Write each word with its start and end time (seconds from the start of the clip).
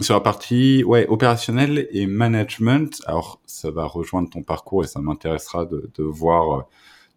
sur 0.00 0.14
la 0.14 0.20
partie 0.20 0.82
ouais 0.84 1.06
opérationnelle 1.08 1.88
et 1.90 2.06
management, 2.06 3.02
alors 3.06 3.40
ça 3.46 3.70
va 3.70 3.84
rejoindre 3.84 4.30
ton 4.30 4.42
parcours 4.42 4.84
et 4.84 4.86
ça 4.86 5.00
m'intéressera 5.00 5.66
de, 5.66 5.90
de 5.94 6.02
voir 6.02 6.66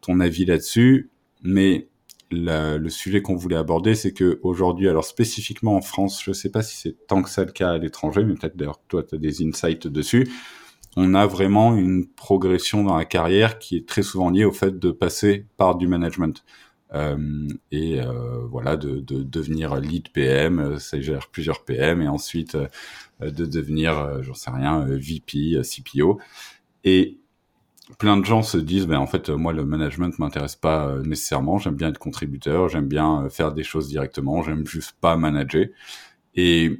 ton 0.01 0.19
avis 0.19 0.45
là-dessus, 0.45 1.09
mais 1.43 1.87
le 2.33 2.89
sujet 2.89 3.21
qu'on 3.21 3.35
voulait 3.35 3.55
aborder, 3.55 3.95
c'est 3.95 4.11
que 4.11 4.39
aujourd'hui, 4.43 4.89
alors 4.89 5.05
spécifiquement 5.05 5.75
en 5.75 5.81
France, 5.81 6.21
je 6.23 6.31
ne 6.31 6.33
sais 6.33 6.49
pas 6.49 6.63
si 6.63 6.75
c'est 6.75 7.07
tant 7.07 7.21
que 7.21 7.29
ça 7.29 7.45
le 7.45 7.51
cas 7.51 7.71
à 7.71 7.77
l'étranger, 7.77 8.23
mais 8.23 8.33
peut-être 8.33 8.57
d'ailleurs 8.57 8.81
toi 8.87 9.03
tu 9.03 9.15
as 9.15 9.17
des 9.17 9.45
insights 9.45 9.87
dessus. 9.87 10.27
On 10.95 11.15
a 11.15 11.25
vraiment 11.25 11.75
une 11.75 12.05
progression 12.07 12.83
dans 12.83 12.95
la 12.95 13.05
carrière 13.05 13.57
qui 13.59 13.77
est 13.77 13.87
très 13.87 14.03
souvent 14.03 14.29
liée 14.29 14.45
au 14.45 14.51
fait 14.51 14.77
de 14.77 14.91
passer 14.91 15.45
par 15.57 15.75
du 15.75 15.87
management. 15.87 16.43
Euh, 16.93 17.47
et 17.71 17.99
euh, 18.01 18.45
voilà, 18.49 18.77
de, 18.77 18.99
de, 18.99 19.23
devenir 19.23 19.75
lead 19.75 20.09
PM, 20.09 20.59
euh, 20.59 20.79
ça 20.79 21.01
gère 21.01 21.27
plusieurs 21.29 21.63
PM, 21.63 22.01
et 22.01 22.07
ensuite 22.07 22.57
de 23.19 23.45
devenir, 23.45 24.21
j'en 24.21 24.33
sais 24.33 24.51
rien, 24.51 24.85
VP, 24.85 25.61
CPO. 25.63 26.19
Et 26.83 27.19
plein 27.99 28.17
de 28.17 28.25
gens 28.25 28.43
se 28.43 28.57
disent, 28.57 28.87
ben 28.87 28.99
en 28.99 29.07
fait, 29.07 29.29
moi 29.29 29.53
le 29.53 29.65
management 29.65 30.17
m'intéresse 30.19 30.55
pas 30.55 30.97
nécessairement. 31.05 31.57
J'aime 31.57 31.75
bien 31.75 31.89
être 31.89 31.99
contributeur, 31.99 32.69
j'aime 32.69 32.87
bien 32.87 33.29
faire 33.29 33.53
des 33.53 33.63
choses 33.63 33.87
directement, 33.87 34.41
j'aime 34.43 34.67
juste 34.67 34.95
pas 34.99 35.15
manager. 35.15 35.67
Et 36.35 36.79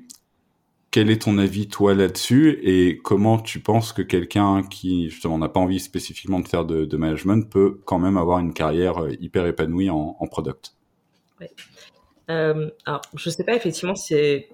quel 0.94 1.10
est 1.10 1.24
ton 1.24 1.40
avis 1.40 1.68
toi 1.68 1.96
là-dessus 1.96 2.60
et 2.62 3.00
comment 3.00 3.40
tu 3.40 3.60
penses 3.60 3.94
que 3.94 4.04
quelqu'un 4.04 4.62
qui 4.62 5.10
justement 5.10 5.40
n'a 5.40 5.50
pas 5.50 5.60
envie 5.60 5.80
spécifiquement 5.80 6.40
de 6.40 6.48
faire 6.48 6.66
de, 6.66 6.98
management 6.98 7.50
peut 7.50 7.82
quand 7.84 7.98
même 7.98 8.16
avoir 8.16 8.38
une 8.38 8.54
carrière 8.54 9.04
euh, 9.04 9.12
hyper 9.20 9.48
épanouie 9.48 9.90
en, 9.90 10.28
product? 10.28 10.76
Ouais. 11.42 11.50
euh, 12.30 12.70
Alors, 12.86 13.02
je 13.16 13.28
sais 13.32 13.44
pas 13.44 13.56
effectivement 13.56 13.96
si 13.96 14.14
c'est 14.14 14.50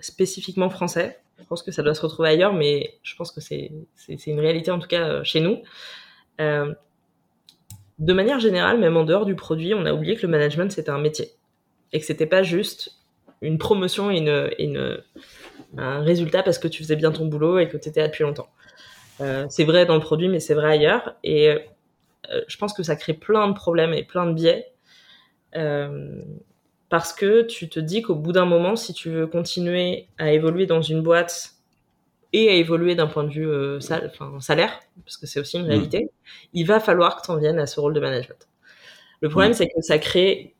spécifiquement 0.00 0.68
français. 0.68 1.20
Je 1.38 1.44
pense 1.44 1.62
que 1.62 1.70
ça 1.70 1.84
doit 1.84 1.94
se 1.94 2.02
retrouver 2.02 2.30
ailleurs, 2.30 2.54
mais 2.54 2.98
je 3.04 3.14
pense 3.14 3.30
que 3.30 3.40
c'est 3.40 3.70
une 4.26 4.40
réalité 4.40 4.72
en 4.72 4.80
tout 4.80 4.88
cas 4.88 5.22
chez 5.22 5.40
nous. 5.40 5.58
Euh, 6.40 6.74
de 8.00 8.12
manière 8.12 8.40
générale, 8.40 8.80
même 8.80 8.96
en 8.96 9.04
dehors 9.04 9.26
du 9.26 9.36
produit, 9.36 9.74
on 9.74 9.86
a 9.86 9.92
oublié 9.92 10.16
que 10.16 10.22
le 10.22 10.32
management 10.32 10.72
c'était 10.72 10.90
un 10.90 10.98
métier 10.98 11.30
et 11.92 12.00
que 12.00 12.04
c'était 12.04 12.26
pas 12.26 12.42
juste 12.42 12.98
une 13.44 13.58
promotion 13.58 14.10
et, 14.10 14.18
une, 14.58 14.98
un 15.76 16.00
résultat 16.00 16.42
parce 16.42 16.58
que 16.58 16.68
tu 16.68 16.82
faisais 16.82 16.96
bien 16.96 17.12
ton 17.12 17.26
boulot 17.26 17.58
et 17.58 17.68
que 17.68 17.76
tu 17.76 17.88
étais 17.88 18.00
là 18.00 18.08
depuis 18.08 18.24
longtemps. 18.24 18.48
Euh, 19.20 19.46
c'est 19.48 19.64
vrai 19.64 19.86
dans 19.86 19.94
le 19.94 20.00
produit, 20.00 20.28
mais 20.28 20.40
c'est 20.40 20.54
vrai 20.54 20.72
ailleurs. 20.72 21.16
Et 21.22 21.50
euh, 21.50 21.58
je 22.48 22.56
pense 22.56 22.72
que 22.72 22.82
ça 22.82 22.96
crée 22.96 23.14
plein 23.14 23.48
de 23.48 23.54
problèmes 23.54 23.94
et 23.94 24.02
plein 24.02 24.26
de 24.26 24.32
biais. 24.32 24.72
parce 26.88 27.12
que 27.12 27.42
tu 27.42 27.68
te 27.68 27.80
dis 27.80 28.02
qu'au 28.02 28.14
bout 28.14 28.32
d'un 28.32 28.44
moment, 28.44 28.76
si 28.76 28.92
tu 28.92 29.10
veux 29.10 29.26
continuer 29.26 30.08
à 30.18 30.32
évoluer 30.32 30.66
dans 30.66 30.82
une 30.82 31.02
boîte 31.02 31.54
et 32.34 32.50
à 32.50 32.54
évoluer 32.54 32.96
d'un 32.96 33.06
point 33.06 33.22
de 33.22 33.30
vue 33.30 33.48
euh, 33.48 33.78
salaire, 33.78 34.80
parce 35.04 35.16
que 35.16 35.26
c'est 35.26 35.38
aussi 35.38 35.56
une 35.56 35.66
mm. 35.66 35.68
réalité, 35.68 36.10
il 36.52 36.66
va 36.66 36.80
falloir 36.80 37.16
que 37.16 37.24
tu 37.24 37.30
en 37.30 37.36
viennes 37.36 37.60
à 37.60 37.66
ce 37.66 37.78
rôle 37.78 37.94
de 37.94 38.00
management. 38.00 38.48
Le 39.20 39.28
problème, 39.28 39.52
mm. 39.52 39.54
c'est 39.54 39.68
que 39.68 39.80
ça 39.80 39.98
crée 39.98 40.54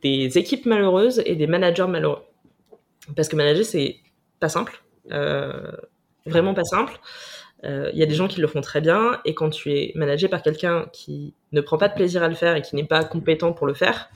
des 0.00 0.38
équipes 0.38 0.64
malheureuses 0.64 1.22
et 1.26 1.36
des 1.36 1.46
managers 1.46 1.86
malheureux. 1.86 2.22
Parce 3.14 3.28
que 3.28 3.36
manager, 3.36 3.64
c'est 3.64 3.96
pas 4.42 4.50
simple, 4.50 4.82
euh, 5.12 5.72
vraiment 6.26 6.52
pas 6.52 6.64
simple. 6.64 6.98
Euh, 7.64 7.90
il 7.92 7.98
y 7.98 8.02
a 8.02 8.06
des 8.06 8.14
gens 8.16 8.26
qui 8.26 8.40
le 8.40 8.48
font 8.48 8.60
très 8.60 8.80
bien, 8.80 9.20
et 9.24 9.34
quand 9.34 9.48
tu 9.50 9.72
es 9.72 9.92
managé 9.94 10.28
par 10.28 10.42
quelqu'un 10.42 10.86
qui 10.92 11.32
ne 11.52 11.60
prend 11.60 11.78
pas 11.78 11.88
de 11.88 11.94
plaisir 11.94 12.22
à 12.22 12.28
le 12.28 12.34
faire 12.34 12.56
et 12.56 12.62
qui 12.62 12.74
n'est 12.74 12.84
pas 12.84 13.04
compétent 13.04 13.52
pour 13.52 13.68
le 13.68 13.74
faire, 13.74 14.10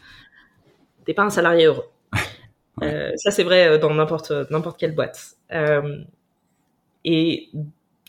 t'es 1.04 1.14
pas 1.14 1.22
un 1.22 1.30
salarié 1.30 1.66
heureux. 1.66 1.86
Euh, 2.82 3.10
ça, 3.16 3.30
c'est 3.30 3.42
vrai 3.42 3.78
dans 3.78 3.94
n'importe 3.94 4.32
n'importe 4.50 4.78
quelle 4.78 4.94
boîte. 4.94 5.36
Euh, 5.50 6.04
et 7.06 7.48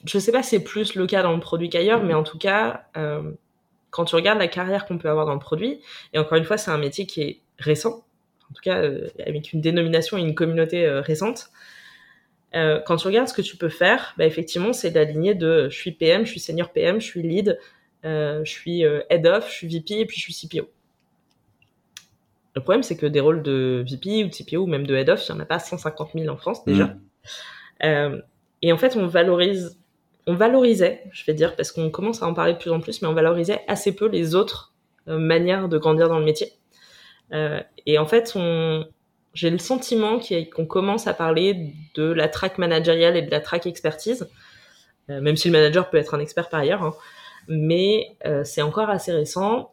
je 0.04 0.20
sais 0.20 0.34
pas 0.34 0.44
si 0.44 0.50
c'est 0.50 0.64
plus 0.64 0.96
le 0.96 1.08
cas 1.08 1.24
dans 1.24 1.34
le 1.34 1.40
produit 1.40 1.70
qu'ailleurs, 1.70 2.04
mais 2.04 2.14
en 2.14 2.24
tout 2.24 2.38
cas, 2.38 2.84
euh, 2.98 3.32
quand 3.90 4.06
tu 4.06 4.16
regardes 4.16 4.40
la 4.40 4.48
carrière 4.48 4.86
qu'on 4.86 4.98
peut 4.98 5.10
avoir 5.10 5.26
dans 5.26 5.34
le 5.34 5.40
produit, 5.40 5.80
et 6.14 6.20
encore 6.20 6.38
une 6.38 6.44
fois, 6.44 6.58
c'est 6.58 6.72
un 6.72 6.78
métier 6.78 7.06
qui 7.06 7.22
est 7.22 7.42
récent, 7.58 8.04
en 8.50 8.54
tout 8.54 8.62
cas 8.62 8.78
euh, 8.82 9.08
avec 9.26 9.54
une 9.54 9.62
dénomination 9.62 10.18
et 10.18 10.22
une 10.22 10.36
communauté 10.36 10.86
euh, 10.86 11.02
récente. 11.02 11.50
Euh, 12.56 12.80
quand 12.86 12.96
tu 12.98 13.08
regardes 13.08 13.28
ce 13.28 13.34
que 13.34 13.42
tu 13.42 13.58
peux 13.58 13.70
faire, 13.70 14.14
bah, 14.18 14.26
effectivement, 14.26 14.74
c'est 14.74 14.92
d'aligner 14.92 15.36
de 15.36 15.70
je 15.70 15.78
suis 15.78 15.92
PM, 15.92 16.26
je 16.26 16.32
suis 16.32 16.40
senior 16.40 16.72
PM, 16.72 17.00
je 17.02 17.06
suis 17.06 17.22
lead, 17.22 17.60
je 18.04 18.42
suis 18.46 18.84
head 19.10 19.28
of, 19.28 19.50
je 19.50 19.54
suis 19.54 19.68
VP 19.68 20.00
et 20.00 20.06
puis 20.06 20.18
je 20.18 20.32
suis 20.32 20.48
CPO. 20.48 20.70
Le 22.56 22.62
problème, 22.62 22.84
c'est 22.84 22.96
que 22.96 23.06
des 23.06 23.20
rôles 23.20 23.44
de 23.44 23.84
VP 23.88 24.24
ou 24.24 24.30
de 24.30 24.34
CPO 24.34 24.64
ou 24.64 24.68
même 24.68 24.88
de 24.88 24.96
head 24.96 25.10
of, 25.10 25.28
il 25.28 25.32
n'y 25.34 25.38
en 25.40 25.42
a 25.42 25.46
pas 25.46 25.60
150 25.60 26.12
000 26.16 26.28
en 26.34 26.38
France 26.38 26.64
déjà. 26.64 26.96
Mmh. 27.84 28.22
Et 28.62 28.72
en 28.72 28.78
fait, 28.78 28.96
on 28.96 29.08
valorise, 29.08 29.80
on 30.26 30.34
valorisait, 30.34 31.04
je 31.12 31.26
vais 31.26 31.34
dire, 31.34 31.56
parce 31.56 31.72
qu'on 31.72 31.90
commence 31.90 32.22
à 32.24 32.28
en 32.28 32.34
parler 32.34 32.54
de 32.54 32.58
plus 32.58 32.72
en 32.72 32.80
plus, 32.80 33.02
mais 33.02 33.08
on 33.08 33.14
valorisait 33.14 33.62
assez 33.68 33.96
peu 33.96 34.08
les 34.08 34.36
autres 34.36 34.74
euh, 35.08 35.18
manières 35.18 35.70
de 35.70 35.78
grandir 35.78 36.10
dans 36.10 36.20
le 36.20 36.26
métier. 36.26 36.52
Euh, 37.34 37.62
et 37.86 37.98
en 37.98 38.06
fait, 38.06 38.34
on, 38.36 38.86
j'ai 39.38 39.52
le 39.52 39.60
sentiment 39.60 40.20
qu'on 40.52 40.66
commence 40.66 41.06
à 41.06 41.14
parler 41.14 41.76
de 41.94 42.12
la 42.12 42.28
track 42.28 42.58
managériale 42.58 43.16
et 43.16 43.22
de 43.22 43.30
la 43.30 43.40
track 43.40 43.68
expertise, 43.68 44.28
euh, 45.12 45.22
même 45.22 45.38
si 45.38 45.48
le 45.48 45.52
manager 45.52 45.92
peut 45.92 45.98
être 45.98 46.16
un 46.16 46.20
expert 46.20 46.50
par 46.50 46.62
ailleurs, 46.62 46.82
hein, 46.82 46.96
mais 47.48 48.18
euh, 48.26 48.44
c'est 48.44 48.64
encore 48.64 48.90
assez 48.90 49.12
récent. 49.12 49.72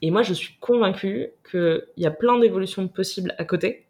Et 0.00 0.10
moi, 0.10 0.22
je 0.22 0.32
suis 0.32 0.56
convaincue 0.60 1.28
qu'il 1.50 1.82
y 1.98 2.06
a 2.06 2.10
plein 2.10 2.38
d'évolutions 2.38 2.88
possibles 2.88 3.34
à 3.36 3.44
côté, 3.44 3.86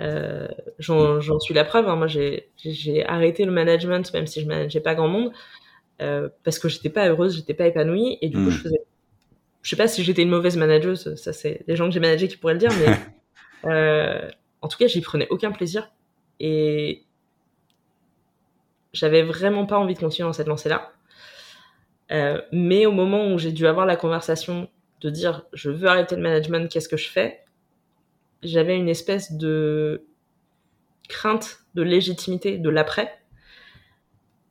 euh, 0.00 0.48
j'en 0.80 1.38
suis 1.38 1.54
la 1.54 1.64
preuve. 1.64 1.88
Hein. 1.88 1.94
Moi, 1.94 2.08
j'ai 2.08 3.06
arrêté 3.06 3.44
le 3.44 3.52
management, 3.52 4.12
même 4.12 4.26
si 4.26 4.40
je 4.40 4.46
manageais 4.48 4.80
pas 4.80 4.96
grand 4.96 5.08
monde, 5.08 5.32
parce 5.98 6.58
que 6.58 6.68
j'étais 6.68 6.90
pas 6.90 7.08
heureuse, 7.08 7.36
j'étais 7.36 7.54
pas 7.54 7.68
épanouie, 7.68 8.18
et 8.22 8.28
du 8.28 8.38
coup, 8.38 8.42
hmm. 8.42 8.50
je 8.50 8.58
faisais. 8.58 8.82
Je 9.62 9.70
sais 9.70 9.76
pas 9.76 9.88
si 9.88 10.02
j'étais 10.02 10.22
une 10.22 10.30
mauvaise 10.30 10.56
manageuse, 10.56 11.14
ça 11.16 11.32
c'est 11.32 11.62
les 11.66 11.76
gens 11.76 11.86
que 11.86 11.90
j'ai 11.92 12.00
managés 12.00 12.26
qui 12.26 12.36
pourraient 12.36 12.54
le 12.54 12.60
dire, 12.60 12.70
mais 12.80 12.96
euh, 13.64 14.30
en 14.62 14.68
tout 14.68 14.78
cas, 14.78 14.86
j'y 14.86 15.00
prenais 15.00 15.28
aucun 15.30 15.52
plaisir, 15.52 15.90
et 16.40 17.04
j'avais 18.92 19.22
vraiment 19.22 19.66
pas 19.66 19.78
envie 19.78 19.94
de 19.94 19.98
continuer 19.98 20.28
dans 20.28 20.32
cette 20.32 20.46
lancée-là. 20.46 20.92
Euh, 22.10 22.40
mais 22.52 22.86
au 22.86 22.92
moment 22.92 23.32
où 23.32 23.38
j'ai 23.38 23.52
dû 23.52 23.66
avoir 23.66 23.84
la 23.84 23.96
conversation 23.96 24.68
de 25.00 25.10
dire 25.10 25.44
je 25.52 25.70
veux 25.70 25.88
arrêter 25.88 26.16
le 26.16 26.22
management, 26.22 26.70
qu'est-ce 26.70 26.88
que 26.88 26.96
je 26.96 27.08
fais? 27.08 27.44
J'avais 28.42 28.76
une 28.76 28.88
espèce 28.88 29.32
de 29.32 30.06
crainte 31.08 31.60
de 31.74 31.82
légitimité 31.82 32.58
de 32.58 32.70
l'après. 32.70 33.18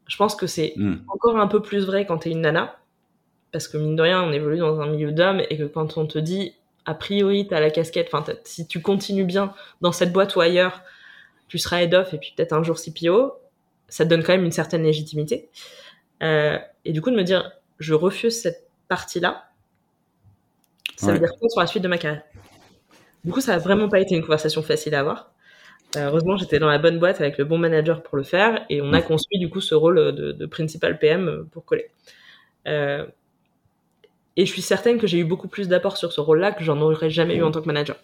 Je 0.07 0.17
pense 0.17 0.35
que 0.35 0.47
c'est 0.47 0.73
hmm. 0.77 0.97
encore 1.07 1.37
un 1.37 1.47
peu 1.47 1.61
plus 1.61 1.85
vrai 1.85 2.05
quand 2.05 2.19
t'es 2.19 2.31
une 2.31 2.41
nana, 2.41 2.79
parce 3.51 3.67
que 3.67 3.77
mine 3.77 3.95
de 3.95 4.01
rien, 4.01 4.21
on 4.23 4.31
évolue 4.31 4.59
dans 4.59 4.79
un 4.79 4.87
milieu 4.87 5.11
d'hommes 5.11 5.41
et 5.49 5.57
que 5.57 5.63
quand 5.63 5.97
on 5.97 6.05
te 6.05 6.19
dit, 6.19 6.53
a 6.87 6.93
priori, 6.93 7.45
t'as 7.47 7.59
la 7.59 7.69
casquette, 7.69 8.09
enfin, 8.11 8.33
si 8.45 8.65
tu 8.65 8.81
continues 8.81 9.25
bien 9.25 9.53
dans 9.81 9.91
cette 9.91 10.13
boîte 10.13 10.35
ou 10.37 10.41
ailleurs, 10.41 10.83
tu 11.49 11.57
seras 11.57 11.81
head 11.81 11.93
off 11.93 12.13
et 12.13 12.17
puis 12.17 12.33
peut-être 12.35 12.53
un 12.53 12.63
jour 12.63 12.77
CPO, 12.77 13.33
ça 13.89 14.05
te 14.05 14.09
donne 14.09 14.23
quand 14.23 14.31
même 14.31 14.45
une 14.45 14.53
certaine 14.53 14.83
légitimité. 14.83 15.49
Euh, 16.23 16.57
et 16.85 16.93
du 16.93 17.01
coup, 17.01 17.11
de 17.11 17.17
me 17.17 17.23
dire, 17.23 17.51
je 17.77 17.93
refuse 17.93 18.41
cette 18.41 18.69
partie-là, 18.87 19.49
ça 20.95 21.11
veut 21.11 21.19
dire 21.19 21.29
quoi 21.37 21.49
sur 21.49 21.59
la 21.59 21.67
suite 21.67 21.83
de 21.83 21.89
ma 21.89 21.97
carrière? 21.97 22.23
Du 23.25 23.31
coup, 23.31 23.41
ça 23.41 23.55
a 23.55 23.57
vraiment 23.57 23.89
pas 23.89 23.99
été 23.99 24.15
une 24.15 24.21
conversation 24.21 24.63
facile 24.63 24.95
à 24.95 25.01
avoir. 25.01 25.33
Euh, 25.97 26.07
heureusement, 26.07 26.37
j'étais 26.37 26.57
dans 26.57 26.69
la 26.69 26.77
bonne 26.79 26.99
boîte 26.99 27.19
avec 27.19 27.37
le 27.37 27.43
bon 27.43 27.57
manager 27.57 28.01
pour 28.01 28.17
le 28.17 28.23
faire 28.23 28.65
et 28.69 28.81
on 28.81 28.93
a 28.93 29.01
construit 29.01 29.39
du 29.39 29.49
coup 29.49 29.59
ce 29.59 29.75
rôle 29.75 30.15
de, 30.15 30.31
de 30.31 30.45
principal 30.45 30.97
PM 30.97 31.47
pour 31.51 31.65
coller. 31.65 31.91
Euh, 32.65 33.05
et 34.37 34.45
je 34.45 34.51
suis 34.51 34.61
certaine 34.61 34.97
que 34.97 35.07
j'ai 35.07 35.19
eu 35.19 35.25
beaucoup 35.25 35.49
plus 35.49 35.67
d'apports 35.67 35.97
sur 35.97 36.13
ce 36.13 36.21
rôle-là 36.21 36.53
que 36.53 36.63
j'en 36.63 36.79
aurais 36.79 37.09
jamais 37.09 37.35
eu 37.35 37.43
en 37.43 37.51
tant 37.51 37.61
que 37.61 37.67
manager. 37.67 37.97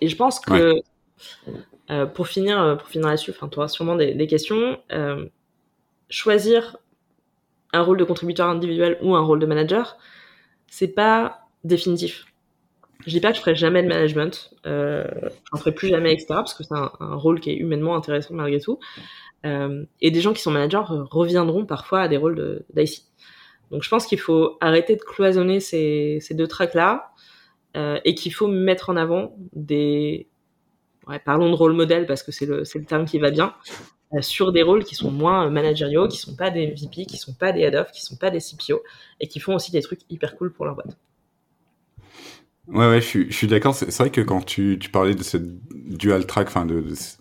Et 0.00 0.08
je 0.08 0.14
pense 0.16 0.38
que 0.38 0.74
euh, 1.90 2.06
pour 2.06 2.28
finir, 2.28 2.76
pour 2.78 2.88
finir 2.88 3.08
là-dessus, 3.08 3.30
enfin, 3.30 3.48
tu 3.48 3.58
auras 3.58 3.68
sûrement 3.68 3.96
des, 3.96 4.14
des 4.14 4.26
questions. 4.26 4.78
Euh, 4.92 5.26
choisir 6.10 6.76
un 7.72 7.82
rôle 7.82 7.96
de 7.96 8.04
contributeur 8.04 8.48
individuel 8.48 8.98
ou 9.02 9.14
un 9.16 9.20
rôle 9.20 9.38
de 9.38 9.46
manager, 9.46 9.96
c'est 10.68 10.88
pas 10.88 11.48
définitif. 11.64 12.26
Je 13.06 13.10
dis 13.10 13.20
pas 13.20 13.30
que 13.30 13.36
je 13.36 13.40
ferai 13.40 13.54
jamais 13.54 13.82
de 13.82 13.88
management, 13.88 14.54
euh, 14.66 15.04
j'en 15.50 15.58
ferai 15.58 15.72
plus 15.72 15.88
jamais, 15.88 16.12
etc. 16.12 16.26
Parce 16.28 16.54
que 16.54 16.62
c'est 16.62 16.74
un, 16.74 16.90
rôle 17.00 17.40
qui 17.40 17.50
est 17.50 17.56
humainement 17.56 17.96
intéressant 17.96 18.34
malgré 18.34 18.60
tout. 18.60 18.78
Euh, 19.44 19.84
et 20.00 20.12
des 20.12 20.20
gens 20.20 20.32
qui 20.32 20.40
sont 20.40 20.52
managers 20.52 20.82
reviendront 20.86 21.66
parfois 21.66 22.02
à 22.02 22.08
des 22.08 22.16
rôles 22.16 22.64
d'IC. 22.74 23.02
Donc 23.72 23.82
je 23.82 23.88
pense 23.88 24.06
qu'il 24.06 24.20
faut 24.20 24.58
arrêter 24.60 24.96
de 24.96 25.02
cloisonner 25.02 25.58
ces, 25.58 26.20
deux 26.32 26.46
tracks-là 26.46 27.10
euh, 27.76 27.98
et 28.04 28.14
qu'il 28.14 28.32
faut 28.32 28.46
mettre 28.46 28.90
en 28.90 28.96
avant 28.96 29.34
des... 29.52 30.28
Ouais, 31.08 31.18
parlons 31.18 31.50
de 31.50 31.54
rôle 31.54 31.72
modèle 31.72 32.06
parce 32.06 32.22
que 32.22 32.30
c'est 32.30 32.46
le, 32.46 32.62
le 32.74 32.84
terme 32.84 33.06
qui 33.06 33.18
va 33.18 33.30
bien, 33.32 33.54
euh, 34.12 34.20
sur 34.20 34.52
des 34.52 34.62
rôles 34.62 34.84
qui 34.84 34.94
sont 34.94 35.10
moins 35.10 35.48
managériaux, 35.50 36.06
qui 36.06 36.18
sont 36.18 36.36
pas 36.36 36.50
des 36.50 36.66
VP, 36.66 37.06
qui 37.06 37.16
sont 37.16 37.32
pas 37.32 37.50
des 37.52 37.62
head 37.62 37.74
of, 37.74 37.90
qui 37.90 38.02
sont 38.02 38.16
pas 38.16 38.30
des 38.30 38.40
CPO 38.40 38.82
et 39.18 39.26
qui 39.26 39.40
font 39.40 39.54
aussi 39.54 39.72
des 39.72 39.82
trucs 39.82 40.00
hyper 40.10 40.36
cool 40.36 40.52
pour 40.52 40.66
leur 40.66 40.74
boîte. 40.74 40.96
Ouais, 42.68 42.88
ouais, 42.88 43.00
je 43.00 43.30
suis, 43.30 43.46
d'accord. 43.48 43.74
C'est 43.74 43.92
vrai 43.98 44.10
que 44.10 44.20
quand 44.20 44.40
tu, 44.44 44.78
parlais 44.92 45.14
de 45.16 45.22
cette 45.24 45.44
dual 45.66 46.26
track, 46.26 46.46
enfin 46.46 46.66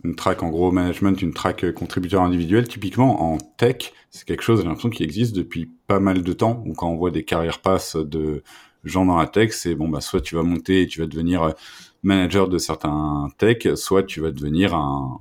une 0.04 0.16
track 0.16 0.44
en 0.44 0.50
gros 0.50 0.72
management, 0.72 1.20
une 1.22 1.34
track 1.34 1.64
euh, 1.64 1.72
contributeur 1.72 2.22
individuel, 2.22 2.68
typiquement 2.68 3.34
en 3.34 3.38
tech, 3.58 3.92
c'est 4.12 4.24
quelque 4.26 4.44
chose, 4.44 4.60
j'ai 4.62 4.66
l'impression, 4.68 4.92
qui 4.92 5.04
existe 5.04 5.36
depuis 5.36 5.68
pas 5.88 6.00
mal 6.00 6.22
de 6.22 6.34
temps. 6.34 6.64
Ou 6.68 6.74
quand 6.74 6.90
on 6.90 6.96
voit 6.96 7.10
des 7.10 7.24
carrières 7.24 7.60
passes 7.60 7.96
de 7.96 8.44
gens 8.84 9.06
dans 9.06 9.18
la 9.18 9.26
tech, 9.28 9.52
c'est 9.54 9.74
bon, 9.74 9.90
bah 9.90 10.00
soit 10.00 10.22
tu 10.22 10.36
vas 10.36 10.44
monter 10.44 10.84
et 10.84 10.88
tu 10.88 11.00
vas 11.02 11.08
devenir 11.08 11.42
euh, 11.44 11.52
manager 12.04 12.48
de 12.48 12.60
certains 12.60 13.28
tech, 13.40 13.68
soit 13.76 14.04
tu 14.04 14.22
vas 14.22 14.32
devenir 14.32 14.76
un, 14.76 15.20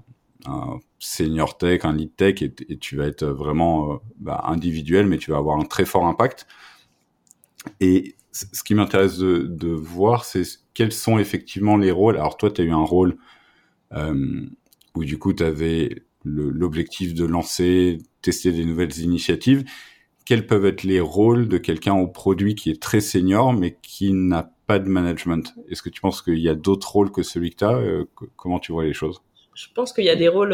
senior 0.99 1.56
tech, 1.56 1.84
un 1.84 1.94
lead 1.94 2.14
tech, 2.16 2.43
et, 2.43 2.55
et 2.69 2.78
tu 2.78 2.96
vas 2.96 3.06
être 3.06 3.25
vraiment 3.25 3.94
euh, 3.94 3.96
bah, 4.19 4.43
individuel, 4.46 5.06
mais 5.06 5.16
tu 5.19 5.31
vas 5.31 5.38
avoir 5.38 5.58
un 5.58 5.64
très 5.64 5.87
fort 5.87 6.06
impact. 6.06 6.46
Et 7.81 8.14
ce 8.32 8.62
qui 8.62 8.75
m'intéresse 8.75 9.19
de, 9.19 9.69
voir, 9.69 10.25
c'est 10.25 10.43
quels 10.75 10.93
sont 10.93 11.19
effectivement 11.19 11.77
les 11.77 11.91
rôles. 11.91 12.17
Alors 12.17 12.37
toi, 12.37 12.50
tu 12.50 12.61
as 12.61 12.65
eu 12.65 12.71
un 12.71 12.85
rôle 12.85 13.17
euh, 13.93 14.47
où 14.94 15.05
du 15.05 15.19
coup, 15.19 15.32
tu 15.32 15.43
avais 15.43 16.03
l'objectif 16.25 17.15
de 17.15 17.25
lancer, 17.25 17.99
tester 18.23 18.53
des 18.53 18.65
nouvelles 18.65 18.99
initiatives. 18.99 19.65
Quels 20.25 20.47
peuvent 20.47 20.67
être 20.67 20.85
les 20.85 21.00
rôles 21.00 21.49
de 21.49 21.59
quelqu'un 21.59 21.94
au 21.94 22.06
produit 22.06 22.55
qui 22.55 22.71
est 22.71 22.81
très 22.81 23.00
senior, 23.00 23.53
mais 23.53 23.79
qui 23.82 24.12
n'a 24.12 24.53
pas 24.67 24.79
de 24.79 24.88
management? 24.88 25.55
Est-ce 25.69 25.83
que 25.83 25.88
tu 25.88 26.00
penses 26.00 26.23
qu'il 26.23 26.38
y 26.38 26.49
a 26.49 26.55
d'autres 26.55 26.93
rôles 26.93 27.11
que 27.11 27.23
celui 27.23 27.50
que 27.50 27.56
tu 27.56 27.65
as 27.65 27.75
euh, 27.75 28.05
Comment 28.37 28.61
tu 28.61 28.73
vois 28.73 28.85
les 28.85 28.93
choses? 28.93 29.23
Je 29.55 29.67
pense 29.75 29.93
qu'il 29.93 30.05
y 30.05 30.11
a 30.11 30.17
des 30.17 30.29
rôles... 30.29 30.53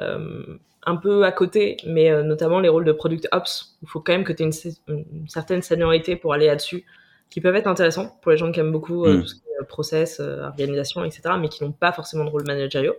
Euh, 0.00 0.58
un 0.88 0.96
peu 0.96 1.24
à 1.24 1.32
côté, 1.32 1.76
mais 1.86 2.10
euh, 2.10 2.22
notamment 2.22 2.60
les 2.60 2.68
rôles 2.68 2.84
de 2.84 2.92
product 2.92 3.28
ops. 3.32 3.76
Il 3.82 3.88
faut 3.88 4.00
quand 4.00 4.12
même 4.12 4.24
que 4.24 4.32
tu 4.32 4.42
aies 4.42 4.50
une, 4.88 5.28
certaine 5.28 5.62
seniorité 5.62 6.16
pour 6.16 6.32
aller 6.32 6.46
là-dessus, 6.46 6.84
qui 7.30 7.40
peuvent 7.40 7.56
être 7.56 7.66
intéressants 7.66 8.18
pour 8.22 8.30
les 8.30 8.38
gens 8.38 8.50
qui 8.50 8.60
aiment 8.60 8.72
beaucoup 8.72 9.04
euh, 9.04 9.18
mm. 9.18 9.20
tout 9.20 9.28
ce 9.28 9.34
qui 9.34 9.40
est 9.40 9.60
euh, 9.60 9.64
process, 9.64 10.20
organisation, 10.20 11.04
etc., 11.04 11.22
mais 11.38 11.48
qui 11.48 11.62
n'ont 11.62 11.72
pas 11.72 11.92
forcément 11.92 12.24
de 12.24 12.30
rôle 12.30 12.46
managériaux. 12.46 12.94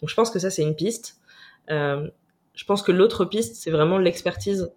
Donc 0.00 0.10
je 0.10 0.14
pense 0.14 0.30
que 0.30 0.38
ça, 0.38 0.50
c'est 0.50 0.62
une 0.62 0.74
piste. 0.74 1.18
je 1.68 2.64
pense 2.66 2.82
que 2.82 2.92
l'autre 2.92 3.24
piste, 3.24 3.56
c'est 3.56 3.70
vraiment 3.70 3.96
l'expertise 3.96 4.70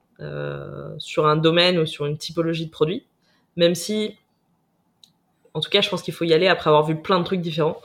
sur 1.00 1.28
un 1.28 1.36
domaine 1.36 1.80
ou 1.80 1.86
sur 1.86 2.06
une 2.06 2.18
typologie 2.18 2.66
de 2.66 2.72
produit, 2.72 3.06
même 3.58 3.76
si, 3.76 4.16
en 5.54 5.60
tout 5.60 5.70
cas, 5.70 5.82
je 5.82 5.90
pense 5.90 6.02
qu'il 6.02 6.14
faut 6.14 6.24
y 6.24 6.34
aller 6.34 6.48
après 6.48 6.70
avoir 6.70 6.86
vu 6.86 6.96
plein 6.96 7.20
de 7.20 7.26
trucs 7.26 7.42
différents, 7.42 7.82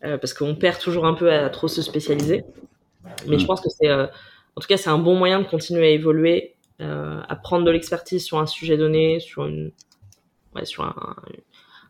parce 0.00 0.34
qu'on 0.34 0.56
perd 0.56 0.80
toujours 0.80 1.06
un 1.06 1.14
peu 1.14 1.30
à 1.30 1.48
trop 1.50 1.68
se 1.68 1.82
spécialiser. 1.82 2.44
Mais 3.26 3.38
je 3.38 3.44
mm. 3.44 3.46
pense 3.46 3.60
que 3.60 3.70
c'est, 3.70 3.88
euh, 3.88 4.06
en 4.56 4.60
tout 4.60 4.66
cas, 4.66 4.76
c'est 4.76 4.90
un 4.90 4.98
bon 4.98 5.16
moyen 5.16 5.40
de 5.40 5.46
continuer 5.46 5.86
à 5.86 5.90
évoluer, 5.90 6.56
euh, 6.80 7.20
à 7.28 7.36
prendre 7.36 7.64
de 7.64 7.70
l'expertise 7.70 8.24
sur 8.24 8.38
un 8.38 8.46
sujet 8.46 8.76
donné, 8.76 9.20
sur 9.20 9.46
une, 9.46 9.72
ouais, 10.54 10.64
sur 10.64 10.84
un, 10.84 11.16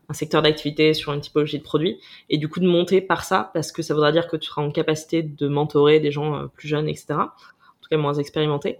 un 0.09 0.13
secteur 0.13 0.41
d'activité, 0.41 0.93
sur 0.93 1.13
une 1.13 1.21
typologie 1.21 1.57
de 1.57 1.63
produit, 1.63 1.99
et 2.29 2.37
du 2.37 2.47
coup 2.49 2.59
de 2.59 2.67
monter 2.67 3.01
par 3.01 3.23
ça, 3.23 3.51
parce 3.53 3.71
que 3.71 3.81
ça 3.81 3.93
voudra 3.93 4.11
dire 4.11 4.27
que 4.27 4.37
tu 4.37 4.47
seras 4.47 4.61
en 4.61 4.71
capacité 4.71 5.23
de 5.23 5.47
mentorer 5.47 5.99
des 5.99 6.11
gens 6.11 6.35
euh, 6.35 6.47
plus 6.47 6.67
jeunes, 6.67 6.87
etc. 6.87 7.13
En 7.13 7.25
tout 7.81 7.89
cas, 7.89 7.97
moins 7.97 8.13
expérimentés. 8.13 8.77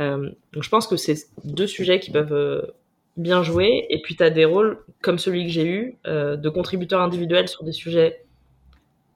Euh, 0.00 0.30
donc 0.52 0.62
je 0.62 0.68
pense 0.68 0.86
que 0.86 0.96
c'est 0.96 1.16
deux 1.44 1.66
sujets 1.66 1.98
qui 1.98 2.10
peuvent 2.10 2.72
bien 3.18 3.42
jouer. 3.42 3.86
Et 3.90 4.00
puis 4.00 4.16
tu 4.16 4.22
as 4.22 4.30
des 4.30 4.46
rôles 4.46 4.78
comme 5.02 5.18
celui 5.18 5.44
que 5.44 5.50
j'ai 5.50 5.66
eu, 5.66 5.98
euh, 6.06 6.36
de 6.36 6.48
contributeur 6.48 7.02
individuel 7.02 7.48
sur 7.48 7.64
des 7.64 7.72
sujets 7.72 8.24